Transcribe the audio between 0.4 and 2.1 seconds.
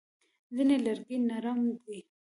ځینې لرګي نرم وي.